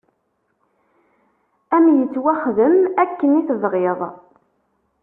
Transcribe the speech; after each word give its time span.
Ad 1.75 1.83
m-ittwaxdem 1.85 2.75
akken 3.03 3.39
i 3.39 3.41
tebɣiḍ! 3.47 3.99